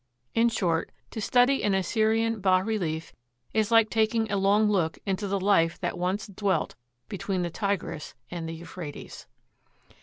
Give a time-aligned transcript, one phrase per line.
[0.33, 3.13] In short, to study an Assyrian bas relief
[3.53, 6.73] is like taking a long look into the life that once dwelt
[7.07, 9.27] between the Tigris and the Euphrates.